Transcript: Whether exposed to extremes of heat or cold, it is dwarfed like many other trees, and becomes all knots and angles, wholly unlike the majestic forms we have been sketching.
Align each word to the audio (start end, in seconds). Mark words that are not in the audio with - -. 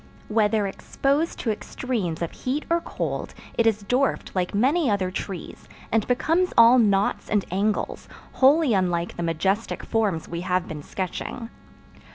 Whether 0.29 0.65
exposed 0.65 1.37
to 1.41 1.51
extremes 1.51 2.23
of 2.23 2.31
heat 2.31 2.65
or 2.71 2.81
cold, 2.81 3.35
it 3.55 3.67
is 3.67 3.83
dwarfed 3.83 4.31
like 4.33 4.55
many 4.55 4.89
other 4.89 5.11
trees, 5.11 5.69
and 5.91 6.07
becomes 6.07 6.51
all 6.57 6.79
knots 6.79 7.29
and 7.29 7.45
angles, 7.51 8.07
wholly 8.31 8.73
unlike 8.73 9.15
the 9.15 9.21
majestic 9.21 9.83
forms 9.83 10.27
we 10.27 10.41
have 10.41 10.67
been 10.67 10.81
sketching. 10.81 11.51